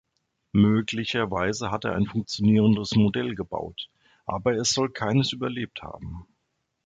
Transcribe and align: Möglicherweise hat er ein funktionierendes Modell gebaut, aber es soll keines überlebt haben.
Möglicherweise 0.55 1.69
hat 1.69 1.85
er 1.85 1.93
ein 1.93 2.07
funktionierendes 2.07 2.95
Modell 2.95 3.35
gebaut, 3.35 3.87
aber 4.25 4.55
es 4.55 4.71
soll 4.71 4.89
keines 4.89 5.31
überlebt 5.31 5.83
haben. 5.83 6.25